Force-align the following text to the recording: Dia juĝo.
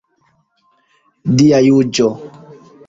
Dia 1.43 1.61
juĝo. 1.69 2.13